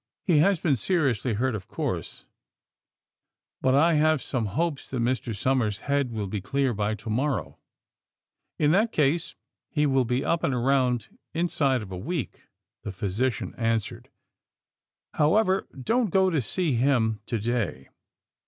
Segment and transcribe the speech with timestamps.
[0.27, 2.25] ^^ He has been seriously hurt, of course,
[3.61, 5.35] but I have some hojDes that Mr.
[5.35, 7.59] Somers 's head will be clear by to morrow.
[8.57, 9.35] In that case
[9.69, 12.47] he will be up and around inside of a week,
[12.83, 14.09] ''the physician answered.
[15.17, 17.89] ^'However, don't go to see him to day.